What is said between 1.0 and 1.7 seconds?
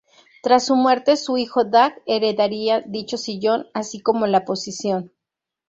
su hijo